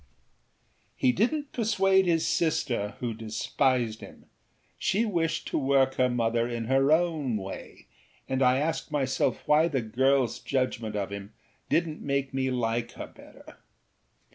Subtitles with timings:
[0.95, 6.91] He didnât persuade his sister, who despised himâshe wished to work her mother in her
[6.91, 7.85] own way,
[8.27, 11.33] and I asked myself why the girlâs judgment of him
[11.69, 13.57] didnât make me like her better.